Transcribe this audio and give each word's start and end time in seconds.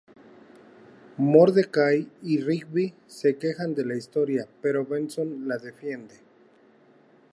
Mordecai 1.17 2.07
y 2.23 2.39
Rigby 2.41 2.95
se 3.05 3.37
quejan 3.37 3.75
de 3.75 3.85
la 3.85 3.95
historia, 3.95 4.47
pero 4.59 4.83
Benson 4.83 5.47
la 5.47 5.59
defiende. 5.59 6.15